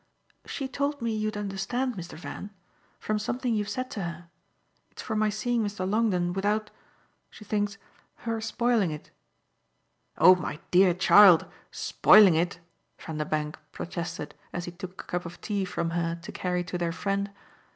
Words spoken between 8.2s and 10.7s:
her spoiling it." "Oh my